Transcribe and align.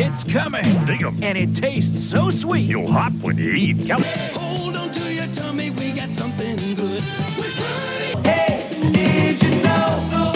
It's 0.00 0.22
coming. 0.32 0.86
Dig 0.86 1.02
'em. 1.02 1.18
And 1.24 1.36
it 1.36 1.56
tastes 1.56 2.08
so 2.08 2.30
sweet. 2.30 2.66
You'll 2.70 2.92
hop 2.92 3.12
when 3.14 3.36
you 3.36 3.50
eat. 3.50 3.78
Yum. 3.78 4.00
Hold 4.32 4.76
on 4.76 4.92
to 4.92 5.12
your 5.12 5.26
tummy, 5.34 5.70
we 5.70 5.90
got 5.90 6.14
something 6.14 6.54
good. 6.76 7.02
We're 7.36 8.22
Hey, 8.22 8.68
did 8.92 9.42
you 9.42 9.60
know? 9.60 10.34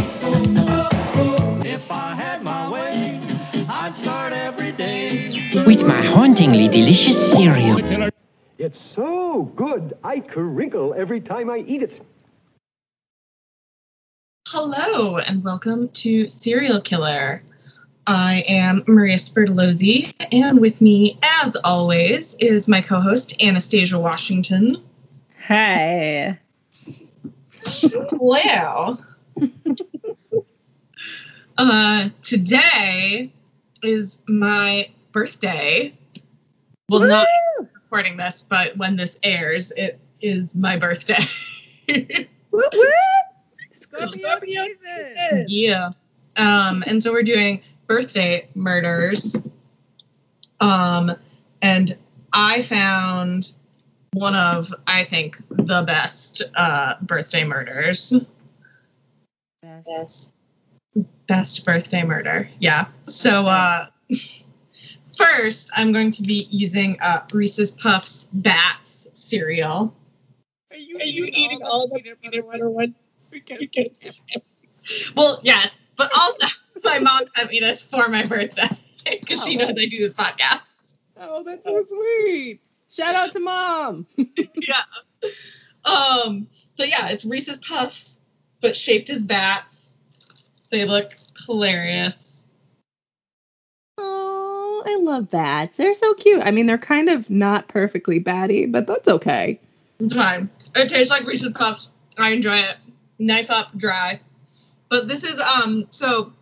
If 1.64 1.88
I 1.92 2.16
had 2.16 2.42
my 2.42 2.68
way, 2.68 3.20
I'd 3.68 3.94
start 3.96 4.32
every 4.32 4.72
day. 4.72 5.40
with 5.64 5.86
my 5.86 6.02
hauntingly 6.02 6.66
delicious 6.66 7.32
cereal. 7.32 7.78
It's 8.58 8.80
so 8.96 9.44
good, 9.54 9.96
I 10.02 10.18
crinkle 10.18 10.92
every 10.98 11.20
time 11.20 11.48
I 11.48 11.58
eat 11.58 11.84
it. 11.84 12.02
Hello 14.48 15.18
and 15.18 15.44
welcome 15.44 15.88
to 16.02 16.26
Cereal 16.26 16.80
Killer. 16.80 17.42
I 18.06 18.42
am 18.48 18.82
Maria 18.88 19.16
Spertolozzi, 19.16 20.12
and 20.32 20.60
with 20.60 20.80
me, 20.80 21.18
as 21.22 21.56
always, 21.56 22.34
is 22.40 22.68
my 22.68 22.80
co-host 22.80 23.40
Anastasia 23.40 23.98
Washington. 23.98 24.82
Hey. 25.36 26.38
Wow. 28.12 28.98
uh, 31.58 32.08
today 32.22 33.30
is 33.84 34.20
my 34.26 34.90
birthday. 35.12 35.94
Well, 36.88 37.00
not 37.08 37.28
recording 37.60 38.16
this, 38.16 38.44
but 38.48 38.76
when 38.76 38.96
this 38.96 39.16
airs, 39.22 39.70
it 39.76 40.00
is 40.20 40.54
my 40.56 40.76
birthday. 40.76 41.22
Whoop. 42.50 42.74
Scorpio 43.72 44.66
season. 44.80 45.44
Yeah. 45.48 45.90
Um, 46.36 46.82
and 46.86 47.02
so 47.02 47.12
we're 47.12 47.22
doing 47.22 47.62
birthday 47.86 48.48
murders. 48.54 49.36
Um, 50.60 51.12
and 51.60 51.96
I 52.32 52.62
found 52.62 53.54
one 54.12 54.34
of, 54.34 54.72
I 54.86 55.04
think, 55.04 55.36
the 55.50 55.82
best 55.82 56.42
uh, 56.54 56.94
birthday 57.02 57.44
murders. 57.44 58.14
Best. 59.62 60.32
Best 61.26 61.64
birthday 61.64 62.04
murder. 62.04 62.48
Yeah. 62.60 62.86
So 63.04 63.46
uh, 63.46 63.86
first, 65.16 65.70
I'm 65.74 65.92
going 65.92 66.10
to 66.12 66.22
be 66.22 66.48
using 66.50 67.00
uh, 67.00 67.22
Reese's 67.32 67.70
Puffs 67.70 68.28
Bats 68.32 69.08
cereal. 69.14 69.94
Are 70.70 70.76
you, 70.76 70.98
Are 70.98 71.04
you 71.04 71.24
eating, 71.26 71.62
all 71.62 71.88
the 71.88 72.00
peanut 72.22 72.46
butter 72.46 72.70
one? 72.70 72.94
Well, 75.16 75.40
yes, 75.44 75.82
but 75.96 76.10
also 76.16 76.46
my 76.84 76.98
mom 76.98 77.22
sent 77.36 77.50
me 77.50 77.60
this 77.60 77.82
for 77.84 78.08
my 78.08 78.24
birthday 78.24 78.68
because 79.04 79.44
she 79.44 79.56
knows 79.56 79.74
I 79.78 79.86
do 79.86 79.98
this 79.98 80.14
podcast. 80.14 80.60
Oh, 81.16 81.42
that's 81.42 81.64
so 81.64 81.84
sweet. 81.86 82.60
Shout 82.90 83.14
out 83.14 83.32
to 83.32 83.40
mom. 83.40 84.06
yeah. 84.16 84.82
Um. 85.84 86.48
but 86.76 86.88
yeah, 86.88 87.08
it's 87.08 87.24
Reese's 87.24 87.58
Puffs, 87.58 88.18
but 88.60 88.76
shaped 88.76 89.10
as 89.10 89.22
bats. 89.22 89.94
They 90.70 90.84
look 90.84 91.12
hilarious. 91.46 92.42
Oh, 93.98 94.82
I 94.86 94.96
love 94.96 95.30
bats. 95.30 95.76
They're 95.76 95.94
so 95.94 96.14
cute. 96.14 96.42
I 96.44 96.50
mean, 96.50 96.66
they're 96.66 96.78
kind 96.78 97.08
of 97.08 97.30
not 97.30 97.68
perfectly 97.68 98.18
batty, 98.18 98.66
but 98.66 98.86
that's 98.86 99.08
okay. 99.08 99.60
It's 100.00 100.14
fine. 100.14 100.50
It 100.74 100.88
tastes 100.88 101.10
like 101.10 101.26
Reese's 101.26 101.52
Puffs. 101.54 101.90
I 102.18 102.30
enjoy 102.30 102.56
it. 102.56 102.76
Knife 103.18 103.50
up, 103.50 103.76
dry. 103.76 104.20
But 104.88 105.08
this 105.08 105.24
is 105.24 105.38
um. 105.38 105.86
So 105.90 106.32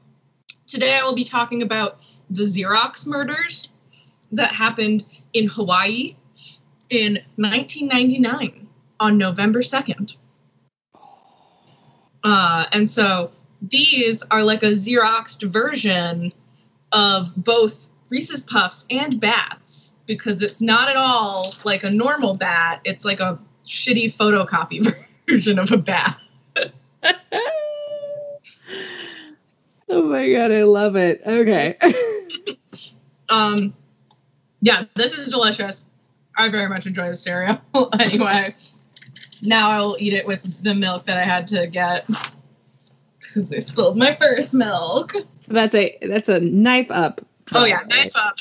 today 0.71 0.99
I 1.01 1.05
will 1.05 1.15
be 1.15 1.25
talking 1.25 1.63
about 1.63 1.99
the 2.31 2.45
Xerox 2.45 3.07
murders 3.07 3.69
that 4.33 4.53
happened 4.53 5.05
in 5.33 5.49
Hawaii 5.49 6.15
in 6.91 7.19
1999 7.37 8.69
on 9.01 9.19
November 9.19 9.61
2nd. 9.61 10.17
Uh, 12.23 12.67
and 12.73 12.89
so 12.89 13.33
these 13.63 14.23
are 14.31 14.43
like 14.43 14.63
a 14.63 14.73
Xeroxed 14.73 15.51
version 15.51 16.33
of 16.93 17.35
both 17.37 17.89
Reese's 18.09 18.43
Puffs 18.43 18.87
and 18.91 19.21
bats 19.21 19.97
because 20.07 20.43
it's 20.43 20.61
not 20.61 20.89
at 20.89 20.97
all 20.97 21.53
like 21.65 21.83
a 21.83 21.91
normal 21.91 22.35
bat. 22.35 22.81
It's 22.85 23.05
like 23.05 23.21
a 23.21 23.39
shitty 23.67 24.15
photocopy 24.15 24.95
version 25.29 25.59
of 25.59 25.73
a 25.73 25.79
bat. 25.79 26.17
Oh 29.93 30.03
my 30.03 30.31
god, 30.31 30.53
I 30.53 30.63
love 30.63 30.97
it. 30.97 31.21
Okay. 31.27 31.77
Um, 33.31 33.75
yeah, 34.61 34.83
this 34.97 35.17
is 35.17 35.29
delicious. 35.29 35.85
I 36.37 36.49
very 36.49 36.69
much 36.69 36.87
enjoy 36.87 37.09
the 37.09 37.15
cereal. 37.15 37.61
anyway, 38.01 38.55
now 39.43 39.71
I 39.71 39.81
will 39.81 39.97
eat 40.01 40.15
it 40.15 40.27
with 40.27 40.63
the 40.65 40.75
milk 40.75 41.05
that 41.05 41.17
I 41.17 41.25
had 41.25 41.47
to 41.49 41.69
get 41.69 42.09
because 43.21 43.53
I 43.53 43.59
spilled 43.61 43.97
my 43.97 44.17
first 44.17 44.53
milk. 44.53 45.13
so 45.13 45.53
that's 45.53 45.75
a 45.75 45.97
that's 46.03 46.29
a 46.29 46.41
knife 46.41 46.91
up. 46.91 47.21
Oh 47.55 47.65
yeah, 47.65 47.83
knife 47.89 48.17
up, 48.17 48.39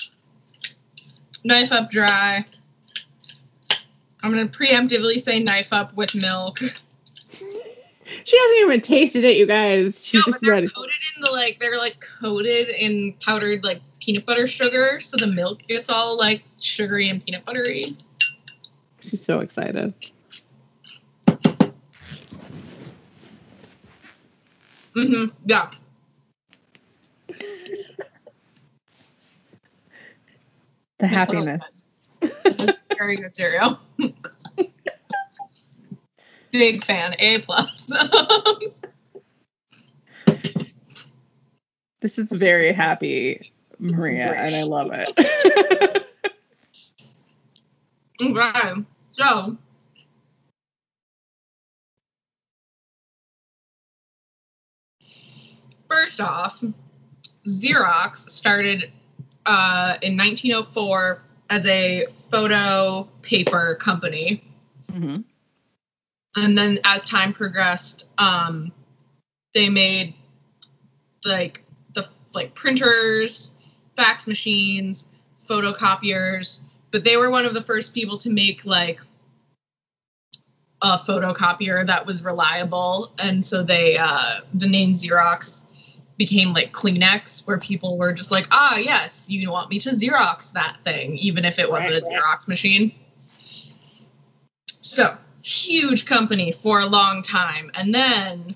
knife 1.44 1.72
up 1.72 1.92
dry. 1.92 2.44
I'm 4.24 4.32
gonna 4.32 4.48
preemptively 4.48 5.20
say 5.20 5.40
knife 5.40 5.72
up 5.72 5.96
with 5.96 6.16
milk. 6.16 6.60
She 8.24 8.38
hasn't 8.38 8.60
even 8.62 8.82
tasted 8.82 9.24
it, 9.24 9.38
you 9.38 9.46
guys. 9.46 10.06
She's 10.06 10.20
No, 10.20 10.22
but 10.26 10.32
just 10.32 10.42
they're 10.42 10.52
ready. 10.52 10.68
coated 10.70 10.94
in 11.16 11.22
the 11.24 11.32
like 11.32 11.60
they're 11.60 11.78
like 11.78 12.00
coated 12.22 12.70
in 12.70 13.14
powdered 13.26 13.64
like 13.64 13.82
peanut 14.00 14.26
butter 14.26 14.48
sugar, 14.48 15.00
so 15.00 15.18
the 15.18 15.28
milk 15.28 15.62
gets 15.68 15.90
all 15.90 16.18
like 16.18 16.44
sugary 16.60 17.10
and 17.10 17.24
peanut 17.24 17.46
buttery. 17.46 17.96
She's 19.02 19.24
so 19.24 19.40
excited. 19.40 19.94
hmm 24.94 25.26
Yeah. 25.46 25.72
The 31.00 31.08
happiness. 31.08 31.84
It's 32.22 32.74
very 32.98 33.16
good 33.16 33.34
cereal. 33.34 33.80
Big 36.52 36.84
fan, 36.84 37.16
A 37.20 37.40
plus. 37.40 37.92
This 42.02 42.18
is 42.18 42.32
very 42.32 42.72
happy, 42.72 43.52
Maria, 43.78 44.32
and 44.34 44.56
I 44.56 44.64
love 44.64 44.92
it. 44.94 45.10
okay, 48.22 48.74
so 49.12 49.58
first 55.90 56.22
off, 56.22 56.64
Xerox 57.46 58.30
started 58.30 58.92
uh, 59.46 59.98
in 60.02 60.16
1904 60.16 61.22
as 61.50 61.66
a 61.66 62.06
photo 62.32 63.10
paper 63.22 63.76
company. 63.76 64.42
Mhm. 64.90 65.26
And 66.36 66.58
then 66.58 66.80
as 66.84 67.04
time 67.06 67.34
progressed 67.34 68.06
um 68.18 68.72
they 69.54 69.70
made 69.70 70.14
like 71.26 71.64
the 71.94 72.08
like 72.34 72.54
printers 72.54 73.52
fax 73.96 74.28
machines 74.28 75.08
photocopiers 75.48 76.60
but 76.92 77.04
they 77.04 77.18
were 77.18 77.30
one 77.30 77.46
of 77.46 77.54
the 77.54 77.62
first 77.62 77.94
people 77.94 78.18
to 78.18 78.30
make 78.30 78.66
like 78.66 79.00
a 80.82 80.98
photocopier 80.98 81.86
that 81.86 82.06
was 82.06 82.24
reliable. 82.24 83.12
And 83.20 83.46
so 83.46 83.64
they 83.64 83.98
uh 83.98 84.42
the 84.54 84.68
name 84.68 84.94
xerox 84.94 85.66
became 86.18 86.54
like 86.54 86.74
kleenex 86.74 87.46
where 87.48 87.58
people 87.58 87.98
were 87.98 88.12
just 88.12 88.30
like 88.30 88.46
ah 88.52 88.76
yes 88.76 89.26
you 89.30 89.50
want 89.50 89.70
me 89.70 89.80
to 89.80 89.92
xerox 89.92 90.52
that 90.52 90.76
thing 90.84 91.16
even 91.16 91.46
if 91.46 91.60
it 91.60 91.70
wasn't 91.70 91.96
a 91.96 92.02
xerox 92.02 92.48
machine. 92.48 92.92
So 94.82 95.18
huge 95.50 96.06
company 96.06 96.52
for 96.52 96.80
a 96.80 96.86
long 96.86 97.22
time. 97.22 97.72
And 97.74 97.94
then 97.94 98.56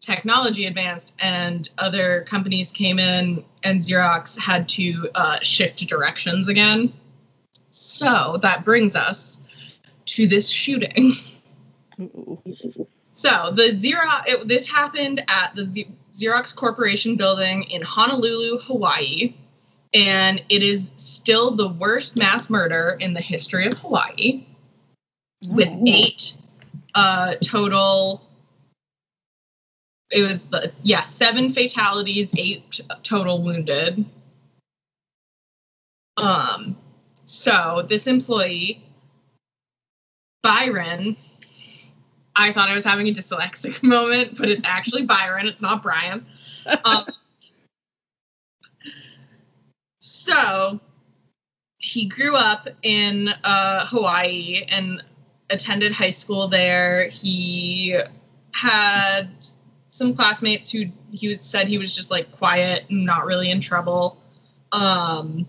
technology 0.00 0.66
advanced 0.66 1.14
and 1.20 1.68
other 1.78 2.22
companies 2.22 2.72
came 2.72 2.98
in 2.98 3.44
and 3.64 3.82
xerox 3.82 4.38
had 4.38 4.68
to 4.70 5.10
uh, 5.14 5.40
shift 5.42 5.86
directions 5.86 6.48
again. 6.48 6.92
So 7.70 8.38
that 8.42 8.64
brings 8.64 8.96
us 8.96 9.40
to 10.06 10.26
this 10.26 10.48
shooting. 10.48 11.12
So 13.20 13.50
the 13.50 13.74
Xerox, 13.74 14.22
it, 14.28 14.48
this 14.48 14.66
happened 14.66 15.22
at 15.28 15.54
the 15.54 15.86
Xerox 16.14 16.56
Corporation 16.56 17.16
building 17.16 17.64
in 17.64 17.82
Honolulu, 17.82 18.60
Hawaii, 18.60 19.34
and 19.92 20.42
it 20.48 20.62
is 20.62 20.90
still 20.96 21.50
the 21.50 21.68
worst 21.68 22.16
mass 22.16 22.48
murder 22.48 22.96
in 22.98 23.12
the 23.12 23.20
history 23.20 23.66
of 23.66 23.74
Hawaii, 23.74 24.46
with 25.48 25.68
eight 25.86 26.34
uh, 26.94 27.34
total. 27.36 28.22
It 30.10 30.28
was 30.28 30.44
the 30.44 30.72
yeah 30.82 31.02
seven 31.02 31.52
fatalities, 31.52 32.30
eight 32.36 32.80
total 33.02 33.42
wounded. 33.42 34.04
Um, 36.16 36.76
so 37.24 37.86
this 37.88 38.06
employee, 38.06 38.82
Byron, 40.42 41.16
I 42.36 42.52
thought 42.52 42.68
I 42.68 42.74
was 42.74 42.84
having 42.84 43.08
a 43.08 43.12
dyslexic 43.12 43.82
moment, 43.82 44.36
but 44.38 44.50
it's 44.50 44.64
actually 44.66 45.02
Byron. 45.02 45.46
It's 45.46 45.62
not 45.62 45.82
Brian. 45.82 46.26
Um, 46.84 47.04
so 50.00 50.80
he 51.78 52.06
grew 52.06 52.36
up 52.36 52.68
in 52.82 53.28
uh, 53.42 53.86
Hawaii 53.86 54.64
and 54.68 55.02
attended 55.50 55.92
high 55.92 56.10
school 56.10 56.48
there. 56.48 57.08
He 57.08 57.98
had 58.52 59.28
some 59.90 60.14
classmates 60.14 60.70
who 60.70 60.86
he 61.12 61.34
said 61.34 61.68
he 61.68 61.78
was 61.78 61.94
just 61.94 62.10
like 62.10 62.30
quiet 62.30 62.86
and 62.88 63.04
not 63.04 63.26
really 63.26 63.50
in 63.50 63.60
trouble. 63.60 64.16
Um, 64.72 65.46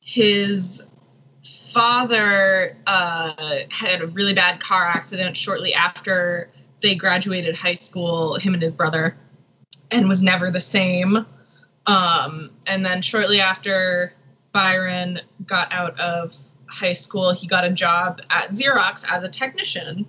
his 0.00 0.84
father 1.44 2.76
uh, 2.86 3.32
had 3.70 4.00
a 4.00 4.06
really 4.08 4.32
bad 4.32 4.58
car 4.58 4.86
accident 4.86 5.36
shortly 5.36 5.74
after 5.74 6.50
they 6.80 6.94
graduated 6.94 7.54
high 7.54 7.74
school, 7.74 8.36
him 8.36 8.54
and 8.54 8.62
his 8.62 8.72
brother, 8.72 9.16
and 9.90 10.08
was 10.08 10.22
never 10.22 10.50
the 10.50 10.60
same. 10.60 11.26
Um, 11.86 12.50
and 12.66 12.84
then 12.84 13.02
shortly 13.02 13.40
after 13.40 14.12
Byron 14.52 15.20
got 15.46 15.72
out 15.72 15.98
of 16.00 16.36
high 16.68 16.92
school, 16.92 17.32
he 17.32 17.46
got 17.46 17.64
a 17.64 17.70
job 17.70 18.20
at 18.30 18.50
Xerox 18.50 19.04
as 19.08 19.22
a 19.22 19.28
technician, 19.28 20.08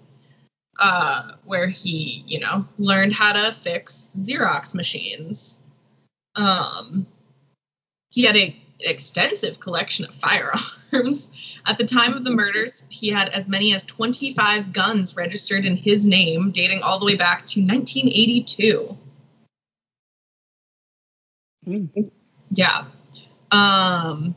uh, 0.79 1.33
where 1.43 1.67
he, 1.67 2.23
you 2.27 2.39
know, 2.39 2.65
learned 2.77 3.13
how 3.13 3.33
to 3.33 3.51
fix 3.51 4.13
Xerox 4.19 4.73
machines. 4.73 5.59
Um, 6.35 7.05
he 8.09 8.23
had 8.23 8.35
a 8.35 8.55
extensive 8.81 9.59
collection 9.59 10.05
of 10.05 10.15
firearms. 10.15 11.31
At 11.65 11.77
the 11.77 11.85
time 11.85 12.13
of 12.13 12.23
the 12.23 12.31
murders, 12.31 12.85
he 12.89 13.09
had 13.09 13.29
as 13.29 13.47
many 13.47 13.73
as 13.75 13.83
25 13.83 14.73
guns 14.73 15.15
registered 15.15 15.65
in 15.65 15.75
his 15.75 16.07
name, 16.07 16.51
dating 16.51 16.81
all 16.81 16.99
the 16.99 17.05
way 17.05 17.15
back 17.15 17.45
to 17.47 17.61
1982. 17.61 18.97
Mm. 21.67 22.11
Yeah. 22.51 22.85
Um, 23.51 24.35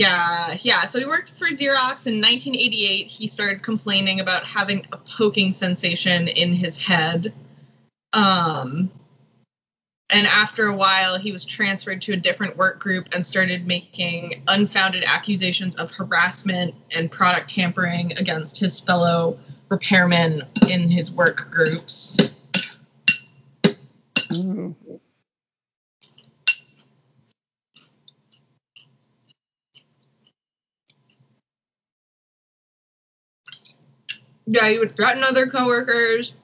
yeah, 0.00 0.56
yeah. 0.62 0.86
So 0.86 0.98
he 0.98 1.04
worked 1.04 1.32
for 1.32 1.48
Xerox 1.48 2.06
in 2.06 2.22
1988. 2.22 3.06
He 3.06 3.26
started 3.26 3.62
complaining 3.62 4.20
about 4.20 4.44
having 4.44 4.86
a 4.92 4.96
poking 4.96 5.52
sensation 5.52 6.26
in 6.26 6.54
his 6.54 6.82
head. 6.82 7.34
Um, 8.14 8.90
and 10.08 10.26
after 10.26 10.68
a 10.68 10.74
while, 10.74 11.18
he 11.18 11.32
was 11.32 11.44
transferred 11.44 12.00
to 12.00 12.14
a 12.14 12.16
different 12.16 12.56
work 12.56 12.80
group 12.80 13.08
and 13.12 13.26
started 13.26 13.66
making 13.66 14.42
unfounded 14.48 15.04
accusations 15.06 15.76
of 15.76 15.90
harassment 15.90 16.74
and 16.96 17.10
product 17.10 17.50
tampering 17.50 18.16
against 18.16 18.58
his 18.58 18.80
fellow 18.80 19.38
repairmen 19.68 20.46
in 20.70 20.88
his 20.88 21.12
work 21.12 21.50
groups. 21.50 22.16
Yeah, 34.52 34.68
he 34.68 34.80
would 34.80 34.96
threaten 34.96 35.22
other 35.22 35.46
coworkers. 35.46 36.34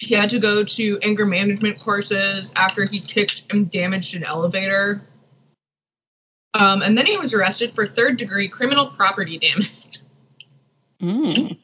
He 0.00 0.16
had 0.16 0.28
to 0.30 0.40
go 0.40 0.64
to 0.64 0.98
anger 1.02 1.24
management 1.24 1.78
courses 1.78 2.52
after 2.56 2.84
he 2.84 2.98
kicked 2.98 3.44
and 3.50 3.70
damaged 3.70 4.16
an 4.16 4.24
elevator. 4.24 5.00
Um, 6.54 6.82
and 6.82 6.98
then 6.98 7.06
he 7.06 7.16
was 7.16 7.32
arrested 7.32 7.70
for 7.70 7.86
third 7.86 8.16
degree 8.16 8.48
criminal 8.48 8.86
property 8.86 9.38
damage. 9.38 10.00
Mm. 11.00 11.56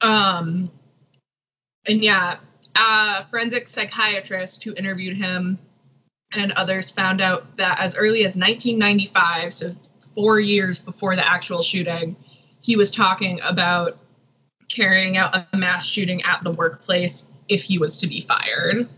Um, 0.00 0.70
and 1.86 2.02
yeah, 2.02 2.38
a 2.76 3.22
forensic 3.24 3.68
psychiatrist 3.68 4.64
who 4.64 4.74
interviewed 4.74 5.16
him 5.16 5.58
and 6.34 6.52
others 6.52 6.90
found 6.90 7.20
out 7.20 7.56
that 7.56 7.78
as 7.78 7.96
early 7.96 8.20
as 8.24 8.34
1995, 8.34 9.54
so 9.54 9.72
four 10.14 10.40
years 10.40 10.78
before 10.78 11.16
the 11.16 11.26
actual 11.26 11.62
shooting, 11.62 12.16
he 12.60 12.76
was 12.76 12.90
talking 12.90 13.40
about 13.42 13.98
carrying 14.68 15.16
out 15.16 15.36
a 15.52 15.56
mass 15.56 15.86
shooting 15.86 16.22
at 16.22 16.42
the 16.44 16.50
workplace 16.50 17.26
if 17.48 17.62
he 17.62 17.78
was 17.78 17.98
to 17.98 18.06
be 18.06 18.20
fired. 18.22 18.88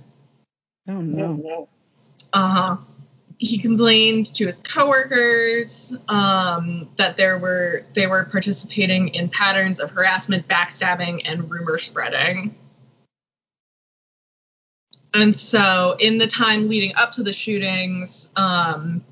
Oh 0.89 1.01
no. 1.01 1.69
Uh 2.33 2.49
huh. 2.49 2.77
He 3.39 3.59
complained 3.59 4.33
to 4.35 4.47
his 4.47 4.61
coworkers 4.61 5.95
um, 6.09 6.89
that 6.97 7.17
there 7.17 7.39
were 7.39 7.85
they 7.95 8.07
were 8.07 8.25
participating 8.27 9.09
in 9.09 9.29
patterns 9.29 9.81
of 9.81 9.91
harassment, 9.91 10.47
backstabbing, 10.47 11.23
and 11.25 11.51
rumor 11.51 11.79
spreading. 11.79 12.55
And 15.15 15.37
so, 15.37 15.97
in 16.01 16.19
the 16.19 16.27
time 16.27 16.69
leading 16.69 16.95
up 16.97 17.13
to 17.13 17.23
the 17.23 17.33
shootings, 17.33 18.31
um, 18.37 19.05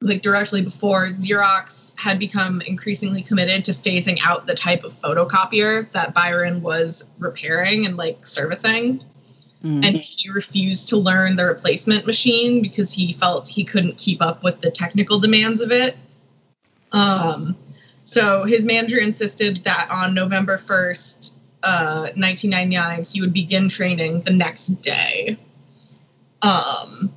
like 0.00 0.22
directly 0.22 0.62
before, 0.62 1.08
Xerox 1.08 1.92
had 1.96 2.18
become 2.18 2.60
increasingly 2.62 3.22
committed 3.22 3.64
to 3.64 3.72
phasing 3.72 4.18
out 4.24 4.46
the 4.46 4.54
type 4.54 4.84
of 4.84 4.94
photocopier 4.94 5.90
that 5.92 6.14
Byron 6.14 6.62
was 6.62 7.08
repairing 7.18 7.86
and 7.86 7.96
like 7.96 8.24
servicing 8.24 9.02
Mm. 9.64 9.84
and 9.84 9.96
he 9.96 10.30
refused 10.30 10.88
to 10.88 10.96
learn 10.96 11.34
the 11.34 11.44
replacement 11.44 12.06
machine 12.06 12.62
because 12.62 12.92
he 12.92 13.12
felt 13.12 13.48
he 13.48 13.64
couldn't 13.64 13.96
keep 13.96 14.22
up 14.22 14.44
with 14.44 14.60
the 14.60 14.70
technical 14.70 15.18
demands 15.18 15.60
of 15.60 15.72
it. 15.72 15.96
Um, 16.92 17.56
so 18.04 18.44
his 18.44 18.62
manager 18.62 18.98
insisted 18.98 19.64
that 19.64 19.88
on 19.90 20.14
November 20.14 20.58
1st, 20.58 21.34
uh, 21.64 22.10
1999, 22.14 23.04
he 23.04 23.20
would 23.20 23.32
begin 23.32 23.68
training 23.68 24.20
the 24.20 24.32
next 24.32 24.68
day. 24.80 25.36
Um, 26.42 27.12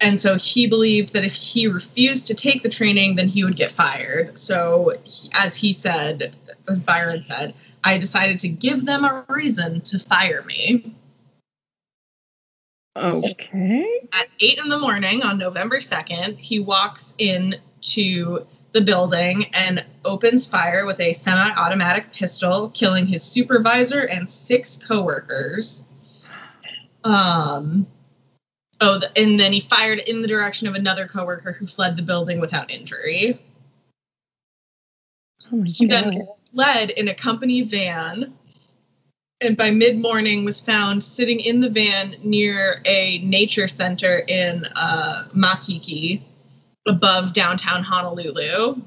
and 0.00 0.20
so 0.20 0.36
he 0.36 0.66
believed 0.66 1.14
that 1.14 1.24
if 1.24 1.34
he 1.34 1.66
refused 1.68 2.26
to 2.26 2.34
take 2.34 2.62
the 2.62 2.68
training, 2.68 3.16
then 3.16 3.28
he 3.28 3.44
would 3.44 3.56
get 3.56 3.70
fired. 3.72 4.38
So, 4.38 4.92
he- 5.04 5.30
as 5.32 5.56
he 5.56 5.72
said, 5.72 6.36
as 6.68 6.82
Byron 6.82 7.22
said, 7.22 7.54
I 7.84 7.96
decided 7.98 8.38
to 8.40 8.48
give 8.48 8.84
them 8.84 9.04
a 9.04 9.24
reason 9.28 9.80
to 9.82 9.98
fire 9.98 10.44
me. 10.46 10.92
Okay. 12.96 14.00
At 14.12 14.28
eight 14.40 14.58
in 14.58 14.68
the 14.68 14.78
morning 14.78 15.22
on 15.22 15.38
November 15.38 15.80
2nd, 15.80 16.38
he 16.38 16.60
walks 16.60 17.14
in 17.18 17.56
to 17.82 18.46
the 18.72 18.80
building 18.82 19.46
and 19.54 19.84
opens 20.04 20.46
fire 20.46 20.84
with 20.84 21.00
a 21.00 21.12
semi 21.14 21.50
automatic 21.56 22.12
pistol, 22.12 22.70
killing 22.70 23.06
his 23.06 23.22
supervisor 23.22 24.02
and 24.02 24.30
six 24.30 24.76
coworkers. 24.76 25.85
Um, 27.06 27.86
oh, 28.80 29.00
and 29.16 29.38
then 29.38 29.52
he 29.52 29.60
fired 29.60 30.00
in 30.08 30.22
the 30.22 30.28
direction 30.28 30.66
of 30.66 30.74
another 30.74 31.06
coworker 31.06 31.52
who 31.52 31.66
fled 31.66 31.96
the 31.96 32.02
building 32.02 32.40
without 32.40 32.70
injury. 32.70 33.38
Oh 35.52 35.62
He 35.64 35.86
then 35.86 36.10
god. 36.10 36.22
fled 36.52 36.90
in 36.90 37.08
a 37.08 37.14
company 37.14 37.62
van 37.62 38.32
and 39.40 39.56
by 39.56 39.70
mid 39.70 39.98
morning 39.98 40.44
was 40.44 40.60
found 40.60 41.02
sitting 41.02 41.40
in 41.40 41.60
the 41.60 41.68
van 41.68 42.16
near 42.22 42.80
a 42.86 43.18
nature 43.18 43.68
center 43.68 44.22
in 44.28 44.64
uh, 44.74 45.24
Makiki 45.34 46.22
above 46.86 47.32
downtown 47.32 47.82
Honolulu. 47.82 48.80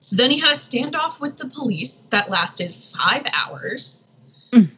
So 0.00 0.16
then 0.16 0.30
he 0.30 0.38
had 0.38 0.56
a 0.56 0.60
standoff 0.60 1.20
with 1.20 1.36
the 1.36 1.46
police 1.46 2.00
that 2.10 2.30
lasted 2.30 2.76
five 2.76 3.24
hours, 3.32 4.06
Mm. 4.52 4.70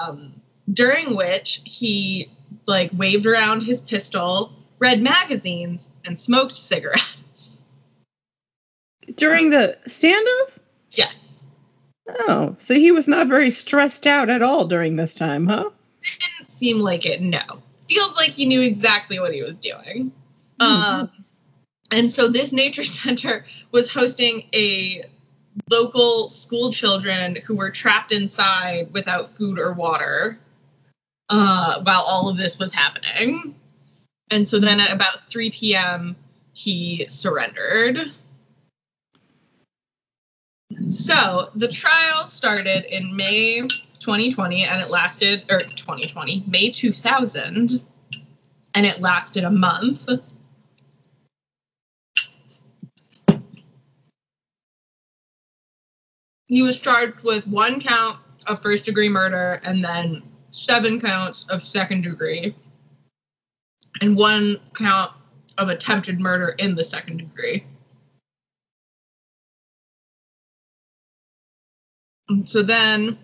um, 0.00 0.39
during 0.72 1.16
which 1.16 1.62
he 1.64 2.30
like 2.66 2.90
waved 2.94 3.26
around 3.26 3.62
his 3.62 3.80
pistol, 3.80 4.52
read 4.78 5.02
magazines, 5.02 5.88
and 6.04 6.18
smoked 6.18 6.56
cigarettes. 6.56 7.56
During 9.14 9.50
the 9.50 9.76
standoff? 9.86 10.58
Yes. 10.92 11.42
Oh, 12.08 12.56
so 12.58 12.74
he 12.74 12.92
was 12.92 13.08
not 13.08 13.28
very 13.28 13.50
stressed 13.50 14.06
out 14.06 14.30
at 14.30 14.42
all 14.42 14.66
during 14.66 14.96
this 14.96 15.14
time, 15.14 15.46
huh? 15.46 15.70
didn't 16.02 16.50
seem 16.50 16.78
like 16.78 17.06
it. 17.06 17.20
No, 17.20 17.40
feels 17.88 18.16
like 18.16 18.30
he 18.30 18.46
knew 18.46 18.60
exactly 18.60 19.18
what 19.18 19.34
he 19.34 19.42
was 19.42 19.58
doing. 19.58 20.12
Um, 20.60 21.10
and 21.90 22.10
so 22.10 22.28
this 22.28 22.52
nature 22.52 22.84
center 22.84 23.44
was 23.72 23.90
hosting 23.90 24.44
a 24.54 25.04
local 25.70 26.28
school 26.28 26.72
children 26.72 27.36
who 27.44 27.56
were 27.56 27.70
trapped 27.70 28.12
inside 28.12 28.92
without 28.92 29.28
food 29.28 29.58
or 29.58 29.72
water 29.72 30.38
uh, 31.30 31.80
while 31.82 32.02
all 32.06 32.28
of 32.28 32.36
this 32.36 32.58
was 32.58 32.74
happening. 32.74 33.54
And 34.30 34.48
so 34.48 34.58
then 34.58 34.80
at 34.80 34.92
about 34.92 35.30
3 35.30 35.50
p.m., 35.50 36.16
he 36.52 37.06
surrendered. 37.08 38.12
So 40.90 41.50
the 41.54 41.68
trial 41.68 42.24
started 42.24 42.84
in 42.94 43.14
May 43.14 43.60
2020 44.00 44.64
and 44.64 44.80
it 44.80 44.90
lasted, 44.90 45.44
or 45.50 45.60
2020, 45.60 46.44
May 46.46 46.70
2000, 46.70 47.80
and 48.74 48.86
it 48.86 49.00
lasted 49.00 49.44
a 49.44 49.50
month. 49.50 50.08
He 56.46 56.62
was 56.62 56.80
charged 56.80 57.22
with 57.22 57.46
one 57.46 57.80
count 57.80 58.18
of 58.48 58.60
first 58.60 58.84
degree 58.84 59.08
murder 59.08 59.60
and 59.62 59.84
then 59.84 60.22
seven 60.50 61.00
counts 61.00 61.46
of 61.48 61.62
second 61.62 62.02
degree, 62.02 62.54
and 64.00 64.16
one 64.16 64.56
count 64.74 65.12
of 65.58 65.68
attempted 65.68 66.20
murder 66.20 66.54
in 66.58 66.74
the 66.74 66.84
second 66.84 67.18
degree. 67.18 67.64
So 72.44 72.62
then 72.62 73.18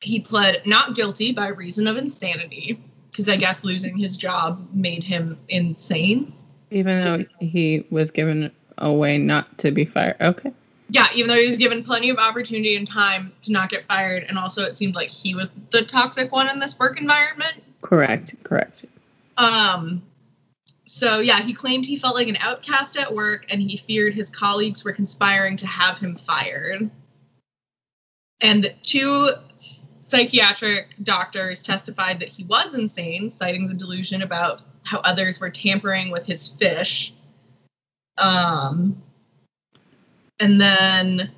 he 0.00 0.20
pled 0.20 0.62
not 0.66 0.94
guilty 0.94 1.32
by 1.32 1.48
reason 1.48 1.86
of 1.86 1.96
insanity 1.96 2.80
because 3.10 3.28
I 3.28 3.36
guess 3.36 3.64
losing 3.64 3.98
his 3.98 4.16
job 4.16 4.66
made 4.72 5.02
him 5.02 5.38
insane. 5.48 6.32
Even 6.70 7.04
though 7.04 7.24
he 7.40 7.84
was 7.90 8.10
given 8.10 8.50
a 8.78 8.92
way 8.92 9.18
not 9.18 9.58
to 9.58 9.70
be 9.72 9.84
fired. 9.84 10.16
Okay. 10.20 10.52
Yeah, 10.92 11.06
even 11.14 11.28
though 11.28 11.36
he 11.36 11.48
was 11.48 11.58
given 11.58 11.84
plenty 11.84 12.10
of 12.10 12.18
opportunity 12.18 12.76
and 12.76 12.86
time 12.86 13.32
to 13.42 13.52
not 13.52 13.70
get 13.70 13.84
fired, 13.84 14.24
and 14.24 14.36
also 14.36 14.62
it 14.62 14.74
seemed 14.74 14.94
like 14.94 15.08
he 15.08 15.34
was 15.34 15.52
the 15.70 15.82
toxic 15.82 16.32
one 16.32 16.48
in 16.48 16.58
this 16.58 16.78
work 16.78 17.00
environment. 17.00 17.62
Correct. 17.80 18.34
Correct. 18.42 18.84
Um, 19.36 20.02
so 20.84 21.20
yeah, 21.20 21.40
he 21.40 21.52
claimed 21.52 21.86
he 21.86 21.96
felt 21.96 22.16
like 22.16 22.28
an 22.28 22.36
outcast 22.40 22.96
at 22.96 23.14
work 23.14 23.46
and 23.50 23.62
he 23.62 23.76
feared 23.76 24.12
his 24.12 24.28
colleagues 24.28 24.84
were 24.84 24.92
conspiring 24.92 25.56
to 25.58 25.66
have 25.66 25.98
him 25.98 26.16
fired. 26.16 26.90
And 28.40 28.74
two 28.82 29.30
psychiatric 30.00 30.88
doctors 31.02 31.62
testified 31.62 32.18
that 32.20 32.28
he 32.28 32.42
was 32.44 32.74
insane, 32.74 33.30
citing 33.30 33.68
the 33.68 33.74
delusion 33.74 34.22
about 34.22 34.62
how 34.82 34.98
others 35.00 35.38
were 35.38 35.50
tampering 35.50 36.10
with 36.10 36.24
his 36.24 36.48
fish. 36.48 37.14
Um, 38.18 39.00
and 40.40 40.60
then 40.60 41.30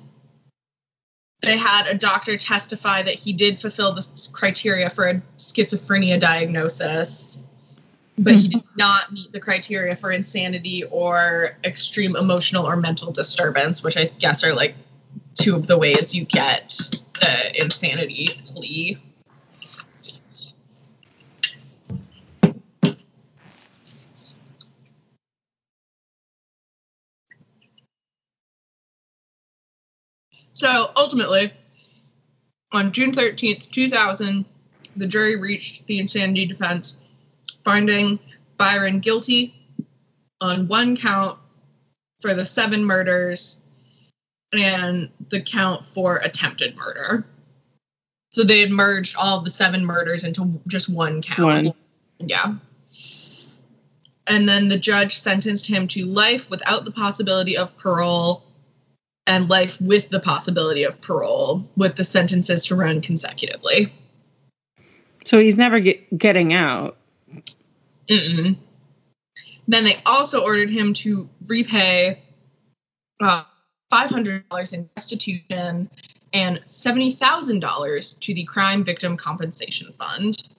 they 1.41 1.57
had 1.57 1.87
a 1.87 1.93
doctor 1.93 2.37
testify 2.37 3.03
that 3.03 3.15
he 3.15 3.33
did 3.33 3.59
fulfill 3.59 3.93
the 3.93 4.29
criteria 4.31 4.89
for 4.89 5.09
a 5.09 5.21
schizophrenia 5.37 6.19
diagnosis 6.19 7.39
but 8.17 8.35
he 8.35 8.47
did 8.47 8.63
not 8.77 9.11
meet 9.11 9.31
the 9.31 9.39
criteria 9.39 9.95
for 9.95 10.11
insanity 10.11 10.83
or 10.85 11.57
extreme 11.63 12.15
emotional 12.15 12.67
or 12.67 12.75
mental 12.75 13.11
disturbance, 13.11 13.83
which 13.83 13.97
I 13.97 14.05
guess 14.05 14.43
are 14.43 14.53
like 14.53 14.75
two 15.35 15.55
of 15.55 15.67
the 15.67 15.77
ways 15.77 16.13
you 16.13 16.25
get 16.25 16.69
the 17.21 17.61
insanity 17.63 18.29
plea. 18.45 18.97
So 30.53 30.91
ultimately, 30.95 31.51
on 32.71 32.91
June 32.91 33.11
13th, 33.11 33.69
2000, 33.71 34.45
the 34.95 35.07
jury 35.07 35.35
reached 35.35 35.85
the 35.87 35.99
insanity 35.99 36.45
defense 36.45 36.97
finding 37.63 38.19
Byron 38.57 38.99
guilty 38.99 39.55
on 40.41 40.67
one 40.67 40.95
count 40.95 41.39
for 42.21 42.33
the 42.33 42.45
seven 42.45 42.85
murders 42.85 43.57
and 44.53 45.09
the 45.29 45.41
count 45.41 45.83
for 45.83 46.17
attempted 46.17 46.75
murder. 46.75 47.25
So 48.31 48.43
they 48.43 48.59
had 48.59 48.71
merged 48.71 49.15
all 49.17 49.41
the 49.41 49.49
seven 49.49 49.85
murders 49.85 50.23
into 50.23 50.59
just 50.67 50.89
one 50.89 51.21
count. 51.21 51.67
One. 51.67 51.73
Yeah. 52.19 52.55
And 54.27 54.47
then 54.47 54.69
the 54.69 54.77
judge 54.77 55.19
sentenced 55.19 55.65
him 55.65 55.87
to 55.89 56.05
life 56.05 56.49
without 56.49 56.85
the 56.85 56.91
possibility 56.91 57.57
of 57.57 57.75
parole 57.77 58.43
and 59.27 59.49
life 59.49 59.79
with 59.81 60.09
the 60.09 60.19
possibility 60.19 60.83
of 60.83 60.99
parole, 61.01 61.67
with 61.77 61.95
the 61.95 62.03
sentences 62.03 62.65
to 62.65 62.75
run 62.75 63.01
consecutively. 63.01 63.91
So 65.25 65.39
he's 65.39 65.57
never 65.57 65.79
get, 65.79 66.17
getting 66.17 66.53
out. 66.53 66.97
Mm-mm. 68.07 68.57
Then 69.67 69.85
they 69.85 69.97
also 70.05 70.43
ordered 70.43 70.69
him 70.69 70.93
to 70.95 71.29
repay 71.47 72.21
uh, 73.21 73.43
$500 73.91 74.73
in 74.73 74.89
restitution 74.97 75.89
and 76.33 76.57
$70,000 76.57 78.19
to 78.19 78.33
the 78.33 78.43
Crime 78.43 78.83
Victim 78.83 79.15
Compensation 79.15 79.93
Fund. 79.97 80.49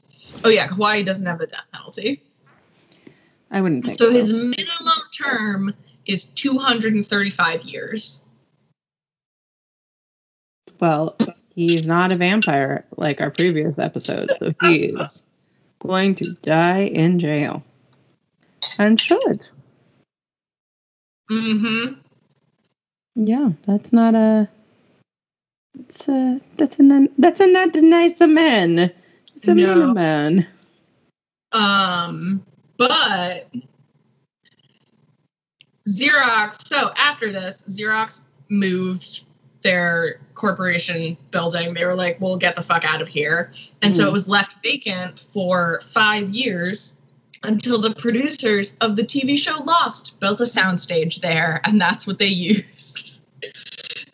Oh, 0.44 0.48
yeah, 0.48 0.68
Hawaii 0.68 1.02
doesn't 1.02 1.26
have 1.26 1.38
the 1.38 1.46
death 1.46 1.64
penalty. 1.72 2.22
I 3.50 3.60
wouldn't 3.60 3.84
think 3.84 3.98
So 3.98 4.10
his 4.10 4.32
minimum 4.32 4.98
term 5.12 5.74
is 6.06 6.24
235 6.24 7.62
years. 7.64 8.20
Well, 10.80 11.16
he's 11.54 11.86
not 11.86 12.12
a 12.12 12.16
vampire 12.16 12.84
like 12.96 13.20
our 13.20 13.30
previous 13.30 13.78
episode, 13.78 14.30
so 14.38 14.54
he 14.60 14.76
is 14.86 15.24
going 15.80 16.14
to 16.16 16.32
die 16.42 16.82
in 16.82 17.18
jail. 17.18 17.62
And 18.78 19.00
should. 19.00 19.46
Mm-hmm. 21.30 21.94
Yeah, 23.14 23.50
that's 23.66 23.92
not 23.92 24.14
a. 24.14 24.48
It's 25.78 26.08
a 26.08 26.40
that's 26.56 26.78
a 26.78 27.08
that's 27.18 27.40
a 27.40 27.46
not 27.46 27.74
a 27.76 27.82
nice 27.82 28.20
man. 28.20 28.90
It's 29.36 29.48
a 29.48 29.54
No. 29.54 29.74
mean 29.74 29.94
man. 29.94 30.46
Um, 31.52 32.44
but 32.76 33.48
Xerox, 35.88 36.66
so 36.66 36.90
after 36.96 37.30
this, 37.30 37.62
Xerox 37.68 38.22
moved 38.48 39.24
their 39.64 40.20
corporation 40.34 41.16
building. 41.32 41.74
They 41.74 41.84
were 41.84 41.96
like, 41.96 42.20
we'll 42.20 42.36
get 42.36 42.54
the 42.54 42.62
fuck 42.62 42.84
out 42.84 43.02
of 43.02 43.08
here. 43.08 43.50
And 43.82 43.96
so 43.96 44.04
Mm. 44.04 44.08
it 44.08 44.12
was 44.12 44.28
left 44.28 44.52
vacant 44.62 45.18
for 45.18 45.80
five 45.84 46.30
years 46.30 46.94
until 47.42 47.78
the 47.80 47.92
producers 47.94 48.76
of 48.80 48.94
the 48.94 49.02
TV 49.02 49.36
show 49.36 49.56
Lost 49.64 50.20
built 50.20 50.40
a 50.40 50.44
soundstage 50.44 51.20
there. 51.20 51.60
And 51.64 51.80
that's 51.80 52.06
what 52.06 52.18
they 52.18 52.26
used 52.28 53.20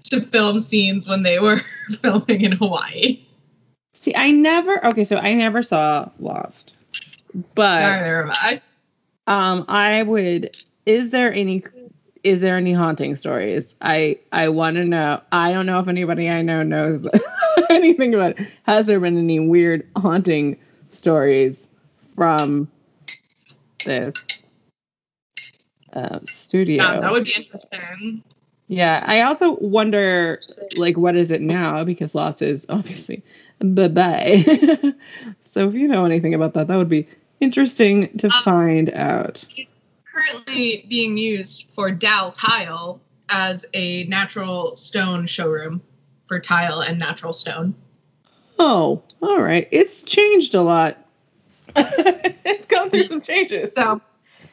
to 0.05 0.21
film 0.23 0.61
scenes 0.61 1.07
when 1.09 1.23
they 1.23 1.39
were 1.39 1.61
filming 2.01 2.41
in 2.43 2.53
Hawaii. 2.53 3.21
See, 3.95 4.15
I 4.17 4.31
never. 4.31 4.85
Okay, 4.87 5.05
so 5.05 5.17
I 5.19 5.35
never 5.35 5.63
saw 5.63 6.09
Lost, 6.21 6.75
but 7.55 7.81
Neither 7.83 8.27
have 8.27 8.37
I. 8.41 8.63
um, 9.27 9.65
I 9.69 10.03
would. 10.05 10.57
Is 10.87 11.11
there 11.11 11.33
any? 11.35 11.63
Is 12.23 12.41
there 12.41 12.57
any 12.57 12.73
haunting 12.73 13.17
stories? 13.17 13.75
I 13.81 14.19
I 14.33 14.49
want 14.49 14.77
to 14.77 14.85
know. 14.85 15.21
I 15.33 15.53
don't 15.53 15.67
know 15.67 15.79
if 15.79 15.89
anybody 15.89 16.29
I 16.29 16.43
know 16.43 16.63
knows 16.63 17.07
anything 17.71 18.15
about. 18.15 18.39
It. 18.39 18.53
Has 18.65 18.87
there 18.87 19.01
been 19.01 19.17
any 19.17 19.41
weird 19.41 19.87
haunting 19.97 20.59
stories 20.91 21.67
from 22.15 22.69
this 23.85 24.15
uh, 25.95 26.19
studio? 26.27 26.83
Yeah, 26.83 27.01
that 27.01 27.11
would 27.11 27.25
be 27.25 27.35
interesting. 27.35 28.23
Yeah, 28.69 29.03
I 29.05 29.23
also 29.23 29.57
wonder, 29.57 30.41
like, 30.77 30.97
what 30.97 31.17
is 31.17 31.33
it 31.33 31.41
now? 31.41 31.83
Because 31.83 32.15
Lost 32.15 32.41
is 32.43 32.67
obviously 32.69 33.23
bye 33.61 33.89
bye. 33.89 34.45
so 35.43 35.69
if 35.69 35.75
you 35.75 35.89
know 35.89 36.05
anything 36.05 36.35
about 36.35 36.55
that, 36.55 36.69
that 36.69 36.77
would 36.77 36.89
be 36.89 37.09
interesting 37.41 38.17
to 38.19 38.27
Um, 38.29 38.43
find 38.45 38.91
out. 38.91 39.45
Currently 40.21 40.85
being 40.89 41.17
used 41.17 41.67
for 41.75 41.91
Dow 41.91 42.31
Tile 42.35 43.01
as 43.29 43.65
a 43.75 44.05
natural 44.05 44.77
stone 44.77 45.27
showroom 45.27 45.83
for 46.27 46.41
tile 46.41 46.81
and 46.81 46.99
natural 46.99 47.33
stone. 47.33 47.75
Oh, 48.59 49.03
all 49.23 49.41
right. 49.41 49.69
It's 49.71 50.03
changed 50.03 50.55
a 50.55 50.63
lot. 50.63 50.99
it's 51.77 52.67
gone 52.67 52.91
through 52.91 53.07
some 53.07 53.21
changes. 53.21 53.73
So, 53.75 54.01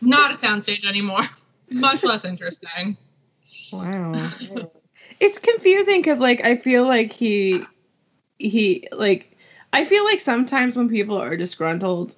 not 0.02 0.32
a 0.32 0.36
soundstage 0.36 0.86
anymore. 0.88 1.22
Much 1.70 2.04
less 2.04 2.24
interesting. 2.24 2.96
Wow. 3.74 4.14
it's 5.20 5.40
confusing 5.40 6.00
because 6.00 6.20
like 6.20 6.46
I 6.46 6.56
feel 6.56 6.86
like 6.86 7.12
he 7.12 7.62
he 8.38 8.88
like 8.92 9.36
I 9.74 9.84
feel 9.84 10.06
like 10.06 10.22
sometimes 10.22 10.76
when 10.76 10.88
people 10.88 11.18
are 11.18 11.36
disgruntled 11.36 12.16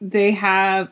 they 0.00 0.30
have 0.30 0.90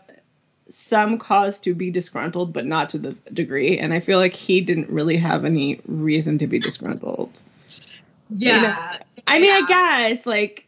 some 0.70 1.18
cause 1.18 1.58
to 1.58 1.74
be 1.74 1.90
disgruntled 1.90 2.52
but 2.52 2.64
not 2.64 2.88
to 2.88 2.98
the 2.98 3.12
degree 3.32 3.78
and 3.78 3.92
I 3.92 4.00
feel 4.00 4.18
like 4.18 4.32
he 4.32 4.60
didn't 4.60 4.88
really 4.88 5.16
have 5.16 5.44
any 5.44 5.80
reason 5.86 6.38
to 6.38 6.46
be 6.46 6.58
disgruntled. 6.58 7.40
Yeah. 8.30 8.98
I 9.26 9.38
mean 9.38 9.52
I 9.52 9.66
guess 9.66 10.26
like 10.26 10.66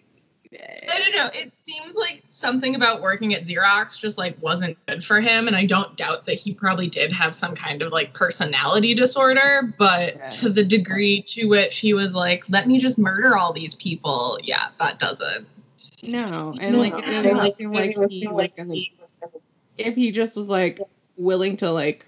I 0.89 0.99
don't 1.01 1.15
know. 1.15 1.31
It 1.35 1.53
seems 1.65 1.97
like 1.97 2.23
something 2.31 2.75
about 2.75 3.03
working 3.03 3.35
at 3.35 3.45
Xerox 3.45 3.99
just 4.01 4.19
like 4.19 4.41
wasn't 4.41 4.79
good 4.87 5.05
for 5.05 5.21
him, 5.21 5.47
and 5.47 5.57
I 5.57 5.67
don't 5.67 5.97
doubt 5.97 6.25
that 6.27 6.35
he 6.35 6.55
probably 6.55 6.87
did 6.87 7.13
have 7.13 7.35
some 7.35 7.55
kind 7.55 7.83
of 7.83 7.93
like 7.93 8.15
personality 8.15 8.95
disorder. 8.95 9.75
But 9.79 10.17
Yeah. 10.17 10.29
to 10.29 10.49
the 10.49 10.65
degree 10.65 11.23
to 11.23 11.47
which 11.47 11.79
he 11.79 11.93
was 11.95 12.15
like, 12.15 12.45
"Let 12.49 12.69
me 12.69 12.79
just 12.79 12.99
murder 12.99 13.37
all 13.37 13.53
these 13.53 13.75
people," 13.75 14.39
yeah, 14.43 14.69
that 14.79 14.99
doesn't. 14.99 15.47
No, 16.07 16.55
and 16.61 16.79
like 16.79 16.95
it 16.97 17.23
doesn't 17.23 17.53
seem 17.53 17.73
like 17.73 17.97
he 18.11 18.27
was 18.29 18.51
gonna. 18.53 18.75
If 19.79 19.95
he 19.95 20.11
just 20.11 20.37
was 20.37 20.49
like 20.49 20.81
willing 21.17 21.57
to 21.59 21.71
like 21.71 22.07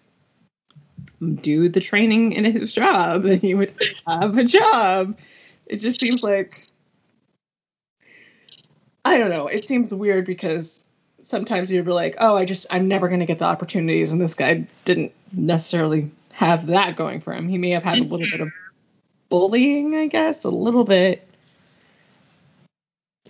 do 1.40 1.68
the 1.68 1.80
training 1.80 2.32
in 2.32 2.44
his 2.44 2.72
job, 2.72 3.24
then 3.24 3.40
he 3.40 3.54
would 3.54 3.74
have 4.06 4.38
a 4.38 4.44
job. 4.44 5.18
It 5.66 5.76
just 5.76 6.00
seems 6.00 6.22
like 6.22 6.66
I 9.04 9.18
don't 9.18 9.30
know. 9.30 9.46
It 9.46 9.66
seems 9.66 9.94
weird 9.94 10.26
because 10.26 10.86
sometimes 11.22 11.70
you'd 11.70 11.84
be 11.84 11.92
like, 11.92 12.16
"Oh, 12.18 12.36
I 12.36 12.44
just 12.44 12.66
I'm 12.70 12.88
never 12.88 13.08
gonna 13.08 13.26
get 13.26 13.38
the 13.38 13.44
opportunities," 13.44 14.12
and 14.12 14.20
this 14.20 14.34
guy 14.34 14.66
didn't 14.84 15.12
necessarily 15.32 16.10
have 16.32 16.66
that 16.68 16.96
going 16.96 17.20
for 17.20 17.32
him. 17.32 17.48
He 17.48 17.58
may 17.58 17.70
have 17.70 17.82
had 17.82 17.98
a 17.98 18.04
little 18.04 18.30
bit 18.30 18.40
of 18.40 18.48
bullying, 19.28 19.94
I 19.94 20.06
guess, 20.06 20.44
a 20.44 20.50
little 20.50 20.84
bit. 20.84 21.27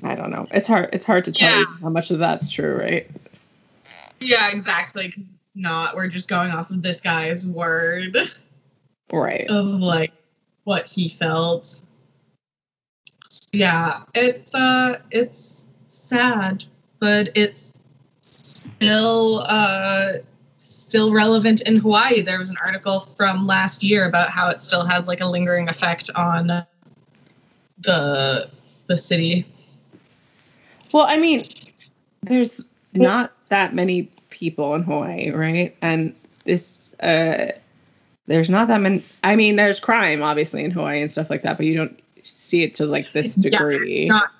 I 0.02 0.14
don't 0.14 0.30
know. 0.30 0.46
It's 0.50 0.66
hard. 0.66 0.90
It's 0.92 1.04
hard 1.04 1.24
to 1.24 1.32
tell 1.32 1.48
Yeah. 1.48 1.60
you 1.60 1.66
how 1.82 1.88
much 1.90 2.10
of 2.10 2.18
that's 2.18 2.50
true, 2.50 2.76
right? 2.78 3.10
Yeah, 4.20 4.50
exactly. 4.50 5.14
not. 5.54 5.96
We're 5.96 6.08
just 6.08 6.28
going 6.28 6.50
off 6.52 6.70
of 6.70 6.82
this 6.82 7.00
guy's 7.00 7.48
word 7.48 8.16
Right. 9.12 9.50
of 9.50 9.66
like 9.66 10.12
what 10.64 10.86
he 10.86 11.08
felt. 11.08 11.80
Yeah, 13.52 14.02
it's 14.14 14.54
uh, 14.54 15.00
it's 15.10 15.66
sad, 15.88 16.64
but 17.00 17.30
it's 17.34 17.72
still 18.20 19.44
uh 19.48 20.12
still 20.58 21.12
relevant 21.12 21.62
in 21.62 21.76
Hawaii. 21.76 22.22
There 22.22 22.38
was 22.38 22.50
an 22.50 22.56
article 22.64 23.00
from 23.16 23.46
last 23.46 23.82
year 23.82 24.06
about 24.06 24.30
how 24.30 24.48
it 24.48 24.60
still 24.60 24.84
had 24.86 25.06
like 25.08 25.20
a 25.20 25.26
lingering 25.26 25.68
effect 25.68 26.08
on 26.14 26.64
the 27.80 28.48
the 28.86 28.96
city. 28.96 29.46
Well, 30.92 31.06
I 31.08 31.18
mean, 31.18 31.44
there's 32.22 32.62
not 32.94 33.32
that 33.48 33.74
many 33.74 34.10
people 34.30 34.74
in 34.74 34.82
Hawaii, 34.82 35.30
right? 35.30 35.76
And 35.82 36.14
this, 36.44 36.94
uh, 37.00 37.52
there's 38.26 38.50
not 38.50 38.68
that 38.68 38.80
many. 38.80 39.02
I 39.24 39.36
mean, 39.36 39.56
there's 39.56 39.80
crime 39.80 40.22
obviously 40.22 40.64
in 40.64 40.70
Hawaii 40.70 41.00
and 41.00 41.10
stuff 41.10 41.30
like 41.30 41.42
that, 41.42 41.56
but 41.56 41.66
you 41.66 41.76
don't 41.76 41.98
see 42.22 42.62
it 42.62 42.74
to 42.76 42.86
like 42.86 43.12
this 43.12 43.36
Yeah, 43.36 43.50
degree. 43.50 44.06
not- 44.06 44.30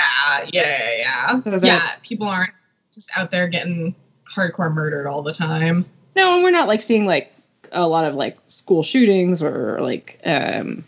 Uh, 0.00 0.46
yeah, 0.52 0.78
yeah, 0.98 1.40
yeah. 1.44 1.58
Yeah, 1.62 1.90
people 2.02 2.26
aren't 2.26 2.54
just 2.92 3.10
out 3.18 3.30
there 3.30 3.46
getting 3.48 3.94
hardcore 4.32 4.72
murdered 4.72 5.06
all 5.06 5.22
the 5.22 5.32
time. 5.32 5.84
No, 6.16 6.34
and 6.36 6.42
we're 6.42 6.50
not 6.50 6.68
like 6.68 6.80
seeing 6.82 7.04
like 7.06 7.32
a 7.72 7.86
lot 7.86 8.04
of 8.06 8.14
like 8.14 8.38
school 8.46 8.82
shootings 8.82 9.42
or 9.42 9.78
like 9.80 10.18
um 10.24 10.82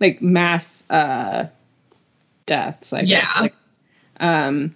like 0.00 0.22
mass 0.22 0.84
uh 0.90 1.46
deaths, 2.46 2.92
I 2.92 3.02
guess. 3.02 3.08
Yeah. 3.34 3.40
Like 3.42 3.54
um 4.24 4.74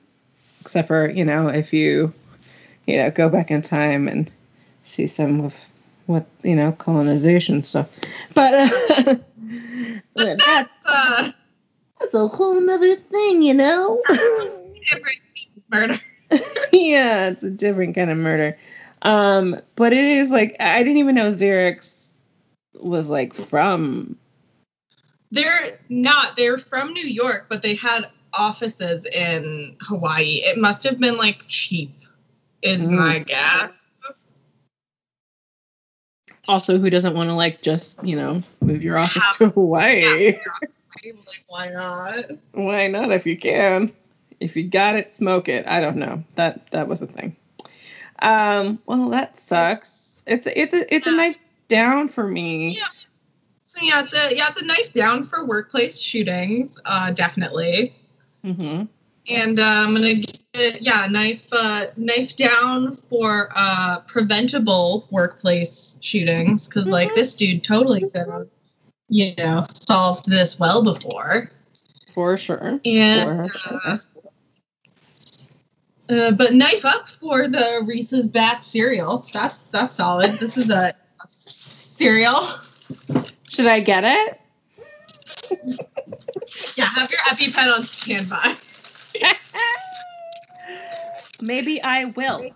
except 0.60 0.88
for, 0.88 1.08
you 1.10 1.24
know, 1.24 1.48
if 1.48 1.72
you 1.72 2.12
you 2.86 2.96
know, 2.96 3.10
go 3.10 3.28
back 3.28 3.50
in 3.50 3.62
time 3.62 4.08
and 4.08 4.30
see 4.84 5.06
some 5.06 5.40
of 5.40 5.54
what, 6.06 6.26
you 6.42 6.56
know, 6.56 6.72
colonization 6.72 7.62
stuff. 7.62 7.88
But 8.34 8.54
uh 8.54 9.16
But 10.14 10.38
that's 10.44 10.86
uh, 10.86 11.30
that's 12.00 12.14
a 12.14 12.26
whole 12.26 12.60
nother 12.60 12.96
thing, 12.96 13.42
you 13.42 13.54
know? 13.54 14.02
different 14.08 15.18
murder. 15.70 16.00
yeah, 16.72 17.28
it's 17.28 17.44
a 17.44 17.50
different 17.50 17.94
kind 17.94 18.10
of 18.10 18.18
murder. 18.18 18.58
Um, 19.02 19.60
but 19.76 19.92
it 19.92 20.04
is 20.04 20.30
like 20.30 20.56
I 20.60 20.82
didn't 20.82 20.98
even 20.98 21.14
know 21.14 21.32
Xerox 21.32 22.10
was 22.74 23.08
like 23.10 23.34
from. 23.34 24.16
They're 25.30 25.78
not. 25.88 26.36
They're 26.36 26.58
from 26.58 26.92
New 26.92 27.06
York, 27.06 27.46
but 27.48 27.62
they 27.62 27.76
had 27.76 28.08
offices 28.34 29.04
in 29.06 29.76
Hawaii. 29.82 30.40
It 30.44 30.58
must 30.58 30.84
have 30.84 30.98
been 30.98 31.16
like 31.16 31.38
cheap, 31.46 31.90
is 32.62 32.88
Mm. 32.88 32.96
my 32.96 33.18
guess. 33.20 33.86
Also, 36.46 36.78
who 36.78 36.88
doesn't 36.90 37.14
want 37.14 37.28
to 37.30 37.34
like 37.34 37.60
just 37.62 38.02
you 38.02 38.16
know 38.16 38.42
move 38.60 38.82
your 38.82 38.98
office 38.98 39.36
to 39.36 39.50
Hawaii? 39.50 40.34
Like, 41.04 41.44
why 41.46 41.68
not? 41.68 42.24
Why 42.52 42.88
not 42.88 43.10
if 43.12 43.26
you 43.26 43.36
can? 43.36 43.92
If 44.40 44.56
you 44.56 44.66
got 44.68 44.96
it, 44.96 45.14
smoke 45.14 45.48
it. 45.48 45.66
I 45.68 45.80
don't 45.80 45.96
know. 45.96 46.22
That 46.36 46.70
that 46.70 46.88
was 46.88 47.02
a 47.02 47.06
thing. 47.06 47.36
Um, 48.20 48.78
well, 48.86 49.08
that 49.10 49.38
sucks. 49.38 50.22
It's 50.26 50.46
a, 50.46 50.60
it's 50.60 50.74
a 50.74 50.94
it's 50.94 51.06
a 51.06 51.12
knife 51.12 51.36
down 51.68 52.08
for 52.08 52.26
me. 52.26 52.76
Yeah. 52.76 52.84
So 53.64 53.80
yeah, 53.82 54.00
it's 54.02 54.14
a 54.14 54.34
yeah, 54.34 54.48
it's 54.48 54.60
a 54.60 54.64
knife 54.64 54.92
down 54.92 55.24
for 55.24 55.44
workplace 55.44 56.00
shootings, 56.00 56.78
uh, 56.86 57.10
definitely. 57.10 57.92
Hmm 58.54 58.84
And 59.28 59.60
uh, 59.60 59.62
I'm 59.62 59.94
gonna 59.94 60.14
get 60.14 60.82
yeah, 60.82 61.06
knife 61.06 61.46
uh, 61.52 61.86
knife 61.96 62.36
down 62.36 62.94
for 62.94 63.50
uh, 63.54 64.00
preventable 64.00 65.06
workplace 65.10 65.98
shootings 66.00 66.66
because 66.66 66.86
like 66.86 67.14
this 67.14 67.34
dude 67.34 67.62
totally 67.62 68.00
could 68.00 68.28
have 68.28 68.48
you 69.08 69.34
know 69.36 69.64
solved 69.70 70.30
this 70.30 70.58
well 70.58 70.82
before. 70.82 71.50
For 72.14 72.36
sure. 72.36 72.80
And 72.84 73.50
For 73.50 73.58
sure. 73.58 73.80
uh, 73.84 73.98
uh, 76.10 76.30
but 76.30 76.54
knife 76.54 76.84
up 76.86 77.08
for 77.08 77.48
the 77.48 77.82
Reese's 77.84 78.28
Bat 78.28 78.64
cereal. 78.64 79.26
That's 79.32 79.64
that's 79.64 79.98
solid. 79.98 80.40
This 80.40 80.56
is 80.56 80.70
a, 80.70 80.94
a 80.94 81.28
cereal. 81.28 82.48
Should 83.48 83.66
I 83.66 83.80
get 83.80 84.04
it? 84.04 84.40
Yeah, 86.76 86.86
have 86.94 87.10
your 87.10 87.20
EpiPen 87.20 87.74
on 87.74 87.82
standby. 87.82 88.54
Maybe 91.40 91.82
I 91.82 92.06
will. 92.06 92.50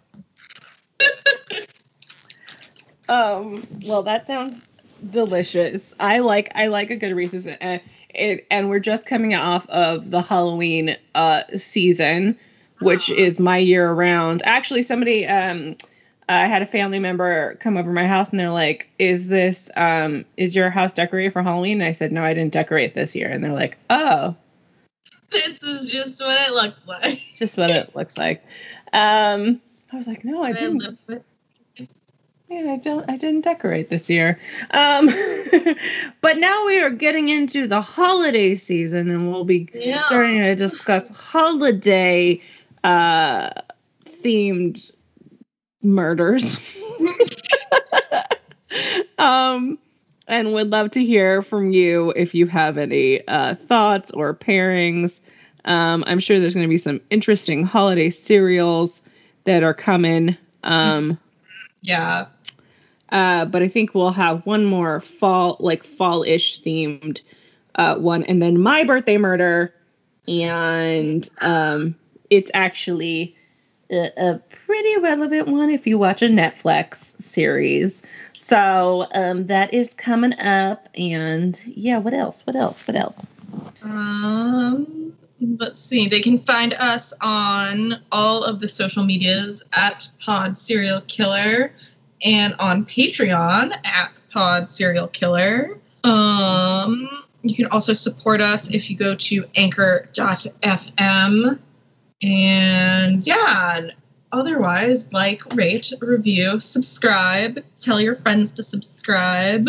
um. 3.08 3.66
Well, 3.86 4.02
that 4.04 4.26
sounds 4.26 4.62
delicious. 5.10 5.94
I 6.00 6.18
like 6.20 6.50
I 6.54 6.66
like 6.68 6.90
a 6.90 6.96
good 6.96 7.14
Reese's, 7.14 7.46
and 7.46 7.80
it, 8.10 8.46
and 8.50 8.68
we're 8.70 8.80
just 8.80 9.06
coming 9.06 9.34
off 9.34 9.68
of 9.68 10.10
the 10.10 10.22
Halloween 10.22 10.96
uh 11.14 11.42
season, 11.56 12.38
which 12.80 13.08
is 13.10 13.38
my 13.40 13.58
year 13.58 13.92
round. 13.92 14.42
Actually, 14.44 14.82
somebody 14.82 15.26
um. 15.26 15.76
I 16.32 16.46
had 16.46 16.62
a 16.62 16.66
family 16.66 16.98
member 16.98 17.54
come 17.56 17.76
over 17.76 17.92
my 17.92 18.06
house 18.06 18.30
and 18.30 18.40
they're 18.40 18.50
like, 18.50 18.88
"Is 18.98 19.28
this 19.28 19.70
um 19.76 20.24
is 20.36 20.54
your 20.54 20.70
house 20.70 20.92
decorated 20.92 21.32
for 21.32 21.42
Halloween?" 21.42 21.80
And 21.80 21.88
I 21.88 21.92
said, 21.92 22.12
"No, 22.12 22.24
I 22.24 22.34
didn't 22.34 22.52
decorate 22.52 22.94
this 22.94 23.14
year." 23.14 23.28
And 23.28 23.42
they're 23.42 23.52
like, 23.52 23.78
"Oh, 23.90 24.34
This 25.30 25.62
is 25.62 25.90
just 25.90 26.20
what 26.20 26.38
it 26.48 26.52
looks 26.54 26.80
like. 26.86 27.20
just 27.34 27.56
what 27.56 27.70
it 27.70 27.94
looks 27.96 28.18
like." 28.18 28.42
Um, 28.92 29.60
I 29.92 29.96
was 29.96 30.06
like, 30.06 30.24
"No, 30.24 30.42
I 30.42 30.48
I 30.48 30.52
didn't." 30.52 30.86
with- 31.08 31.22
Yeah, 32.50 32.72
I 32.72 32.76
don't. 32.76 33.08
I 33.10 33.16
didn't 33.16 33.42
decorate 33.42 33.88
this 33.88 34.10
year. 34.10 34.38
Um, 34.72 35.06
but 36.20 36.36
now 36.38 36.66
we 36.66 36.80
are 36.80 36.90
getting 36.90 37.30
into 37.30 37.66
the 37.66 37.80
holiday 37.80 38.54
season, 38.54 39.10
and 39.10 39.30
we'll 39.32 39.44
be 39.44 39.68
Yeah. 39.72 40.04
starting 40.06 40.38
to 40.38 40.54
discuss 40.54 41.16
holiday 41.16 42.40
uh, 42.84 43.50
themed 44.06 44.90
murders. 45.82 46.58
um, 49.18 49.78
and 50.28 50.52
would 50.52 50.70
love 50.70 50.90
to 50.92 51.04
hear 51.04 51.42
from 51.42 51.72
you 51.72 52.12
if 52.16 52.34
you 52.34 52.46
have 52.46 52.78
any 52.78 53.26
uh, 53.28 53.54
thoughts 53.54 54.10
or 54.12 54.34
pairings. 54.34 55.20
Um, 55.64 56.04
I'm 56.06 56.18
sure 56.18 56.40
there's 56.40 56.54
going 56.54 56.66
to 56.66 56.70
be 56.70 56.78
some 56.78 57.00
interesting 57.10 57.64
holiday 57.64 58.10
cereals 58.10 59.02
that 59.44 59.62
are 59.62 59.74
coming. 59.74 60.36
Um, 60.64 61.18
Yeah. 61.82 62.26
uh, 63.10 63.44
but 63.44 63.62
I 63.62 63.68
think 63.68 63.94
we'll 63.94 64.10
have 64.12 64.46
one 64.46 64.64
more 64.64 65.00
fall, 65.00 65.56
like 65.60 65.84
fall-ish 65.84 66.62
themed 66.62 67.22
uh, 67.74 67.96
one, 67.96 68.22
and 68.24 68.42
then 68.42 68.60
my 68.60 68.84
birthday 68.84 69.18
murder, 69.18 69.74
and 70.28 71.28
um, 71.40 71.94
it's 72.30 72.50
actually 72.54 73.36
a, 73.92 74.40
pretty 74.50 75.00
relevant 75.00 75.48
one 75.48 75.70
if 75.70 75.86
you 75.86 75.98
watch 75.98 76.22
a 76.22 76.28
Netflix 76.28 77.12
series. 77.22 78.02
So 78.32 79.06
um, 79.14 79.46
that 79.46 79.72
is 79.72 79.94
coming 79.94 80.38
up, 80.40 80.88
and 80.94 81.60
yeah, 81.64 81.98
what 81.98 82.14
else? 82.14 82.46
What 82.46 82.56
else? 82.56 82.86
What 82.86 82.96
else? 82.96 83.26
Um, 83.82 85.12
let's 85.58 85.80
see. 85.80 86.08
They 86.08 86.20
can 86.20 86.38
find 86.38 86.74
us 86.74 87.12
on 87.20 88.00
all 88.10 88.44
of 88.44 88.60
the 88.60 88.68
social 88.68 89.04
medias 89.04 89.64
at 89.72 90.08
Pod 90.20 90.58
Cereal 90.58 91.02
Killer 91.02 91.72
and 92.24 92.54
on 92.58 92.84
Patreon 92.84 93.76
at 93.84 94.10
Pod 94.32 94.70
Cereal 94.70 95.08
Killer. 95.08 95.78
Um, 96.04 97.08
you 97.42 97.54
can 97.54 97.66
also 97.66 97.92
support 97.92 98.40
us 98.40 98.70
if 98.70 98.90
you 98.90 98.96
go 98.96 99.14
to 99.14 99.44
anchor.fm. 99.56 101.58
And 102.22 103.26
yeah, 103.26 103.78
and 103.78 103.94
otherwise, 104.32 105.12
like, 105.12 105.42
rate, 105.54 105.92
review, 106.00 106.60
subscribe, 106.60 107.62
tell 107.78 108.00
your 108.00 108.16
friends 108.16 108.52
to 108.52 108.62
subscribe. 108.62 109.68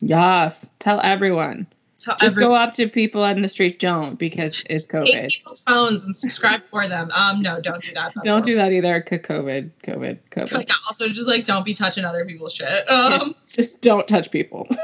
Yes. 0.00 0.68
Tell 0.80 1.00
everyone. 1.02 1.66
Tell 1.98 2.16
Just 2.16 2.32
everyone. 2.32 2.50
go 2.50 2.56
up 2.56 2.72
to 2.72 2.88
people 2.88 3.22
on 3.22 3.42
the 3.42 3.48
street. 3.48 3.78
Don't 3.78 4.18
because 4.18 4.64
it's 4.68 4.84
COVID. 4.88 5.06
Take 5.06 5.30
people's 5.30 5.62
phones 5.62 6.04
and 6.04 6.16
subscribe 6.16 6.62
for 6.68 6.88
them. 6.88 7.08
Um, 7.12 7.40
no, 7.42 7.60
don't 7.60 7.80
do 7.80 7.94
that. 7.94 8.12
Don't 8.24 8.44
do 8.44 8.56
that 8.56 8.72
either. 8.72 9.00
COVID. 9.00 9.70
COVID. 9.84 10.18
COVID. 10.32 10.52
Like, 10.52 10.70
also, 10.88 11.08
just 11.08 11.28
like 11.28 11.44
don't 11.44 11.64
be 11.64 11.74
touching 11.74 12.04
other 12.04 12.24
people's 12.24 12.52
shit. 12.52 12.90
Um, 12.90 13.36
Just 13.46 13.82
don't 13.82 14.08
touch 14.08 14.32
people. 14.32 14.66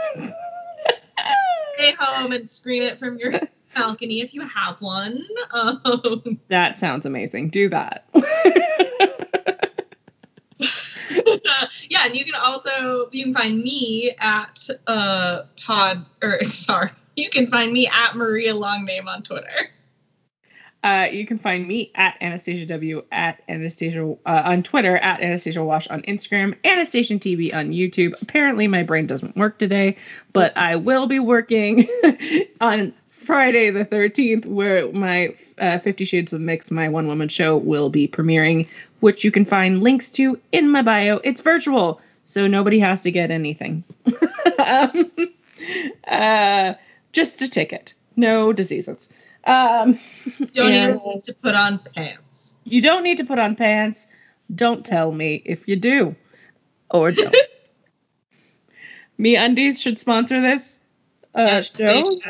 stay 1.79 1.95
home 1.99 2.33
and 2.33 2.51
scream 2.51 2.83
it 2.83 2.99
from 2.99 3.19
your 3.19 3.33
balcony 3.79 4.21
if 4.21 4.35
you 4.35 4.43
have 4.43 4.81
one. 4.81 5.25
Um, 5.53 6.41
That 6.49 6.79
sounds 6.79 7.07
amazing. 7.07 7.51
Do 7.51 7.69
that. 7.69 8.09
yeah, 11.89 12.07
and 12.07 12.17
you 12.17 12.25
can 12.25 12.35
also 12.35 13.09
you 13.13 13.25
can 13.25 13.35
find 13.35 13.63
me 13.63 14.13
at 14.21 14.69
uh 14.87 15.43
pod 15.65 16.05
or 16.23 16.43
sorry, 16.45 16.91
you 17.17 17.29
can 17.31 17.47
find 17.47 17.73
me 17.73 17.89
at 17.89 18.17
Maria 18.17 18.55
Longname 18.55 19.07
on 19.07 19.23
Twitter. 19.23 19.71
Uh, 20.85 21.09
you 21.11 21.27
can 21.27 21.39
find 21.39 21.67
me 21.67 21.91
at 21.97 22.17
Anastasia 22.21 22.65
W 22.67 23.03
at 23.11 23.43
Anastasia 23.49 24.15
uh, 24.27 24.43
on 24.45 24.63
Twitter 24.63 24.97
at 24.99 25.21
Anastasia 25.21 25.65
Wash 25.65 25.89
on 25.89 26.03
Instagram, 26.03 26.55
Anastasia 26.65 27.15
TV 27.15 27.53
on 27.53 27.73
YouTube. 27.73 28.15
Apparently, 28.23 28.69
my 28.69 28.85
brain 28.85 29.07
doesn't 29.07 29.35
work 29.37 29.59
today, 29.59 29.97
but 30.33 30.57
I 30.57 30.77
will 30.77 31.09
be 31.09 31.19
working 31.19 31.89
on 32.61 32.95
Friday 33.29 33.69
the 33.69 33.85
13th, 33.85 34.47
where 34.47 34.91
my 34.91 35.35
uh, 35.59 35.79
Fifty 35.81 36.07
Shades 36.07 36.33
of 36.33 36.41
Mix, 36.41 36.71
my 36.71 36.89
one 36.89 37.07
woman 37.09 37.29
show, 37.29 37.59
will 37.59 37.91
be 37.91 38.09
premiering, 38.09 38.67
which 39.01 39.23
you 39.23 39.31
can 39.31 39.45
find 39.45 39.83
links 39.83 40.11
to 40.13 40.41
in 40.51 40.71
my 40.71 40.81
bio. 40.81 41.21
It's 41.23 41.43
virtual, 41.43 42.01
so 42.25 42.47
nobody 42.47 42.79
has 42.79 43.03
to 43.03 43.11
get 43.11 43.31
anything. 43.31 43.85
um, 44.67 45.11
uh, 46.07 46.73
just 47.13 47.43
a 47.43 47.51
ticket, 47.51 47.93
no 48.17 48.55
diseases. 48.55 49.11
Um, 49.45 49.99
Don't 50.53 50.73
even 50.73 51.01
need 51.05 51.25
to 51.25 51.35
put 51.35 51.55
on 51.55 51.81
pants. 51.81 52.55
you 52.65 52.81
don't 52.81 53.03
need 53.03 53.19
to 53.19 53.27
put 53.27 53.39
on 53.39 53.57
pants. 53.57 54.07
Don't 54.55 54.87
tell 54.87 55.13
me 55.13 55.43
if 55.45 55.69
you 55.69 55.77
do 55.77 56.17
or 56.91 57.11
don't. 57.11 57.37
MeUndies 59.21 59.83
should 59.83 59.99
sponsor 59.99 60.41
this 60.41 60.78
uh, 61.39 61.43
Yes, 61.47 61.73
they 61.73 62.03
show. 62.03 62.21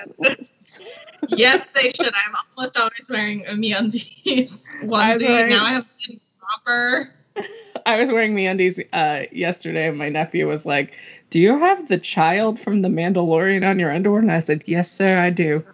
yes, 1.28 1.66
they 1.74 1.90
should. 1.90 2.12
I'm 2.14 2.34
almost 2.56 2.76
always 2.76 3.08
wearing 3.10 3.46
a 3.46 3.50
MeUndies 3.52 4.72
onesie. 4.82 5.20
wearing- 5.28 5.50
Now 5.50 5.64
I 5.64 5.70
have 5.72 5.86
a 6.08 6.20
proper. 6.38 7.10
I 7.86 7.96
was 8.00 8.10
wearing 8.10 8.34
MeUndies 8.34 8.84
uh, 8.92 9.26
yesterday, 9.32 9.88
and 9.88 9.96
my 9.96 10.08
nephew 10.08 10.46
was 10.48 10.66
like, 10.66 10.92
"Do 11.30 11.40
you 11.40 11.56
have 11.58 11.88
the 11.88 11.98
child 11.98 12.58
from 12.60 12.82
The 12.82 12.88
Mandalorian 12.88 13.68
on 13.68 13.78
your 13.78 13.90
underwear?" 13.92 14.20
And 14.20 14.30
I 14.32 14.40
said, 14.40 14.64
"Yes, 14.66 14.90
sir, 14.90 15.18
I 15.18 15.30
do. 15.30 15.64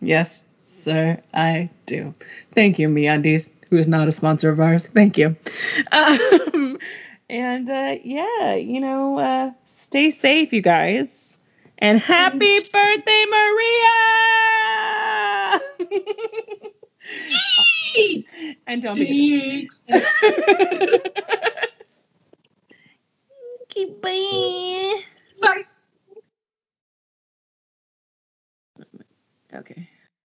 Yes, 0.00 0.44
sir, 0.58 1.18
I 1.32 1.70
do. 1.86 2.14
Thank 2.54 2.78
you, 2.78 2.88
MeUndies, 2.88 3.48
who 3.70 3.76
is 3.78 3.88
not 3.88 4.06
a 4.06 4.12
sponsor 4.12 4.50
of 4.50 4.60
ours. 4.60 4.84
Thank 4.86 5.18
you." 5.18 5.36
Um, 5.92 6.78
and 7.30 7.68
uh, 7.70 7.96
yeah, 8.04 8.54
you 8.54 8.80
know, 8.80 9.18
uh, 9.18 9.52
stay 9.66 10.10
safe, 10.10 10.52
you 10.52 10.60
guys, 10.60 11.23
and 11.84 12.00
happy 12.00 12.56
birthday, 12.72 13.24
Maria! 13.30 13.92
and 18.66 18.82
don't 18.82 18.98
be. 18.98 19.68
Bye. 24.30 25.00
Bye. 25.40 25.64
Okay. 29.54 29.88